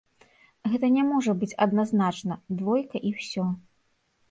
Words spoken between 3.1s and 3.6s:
і ўсё.